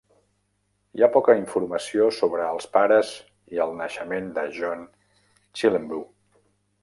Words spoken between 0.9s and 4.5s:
Hi ha poca informació sobre els pares i el naixement de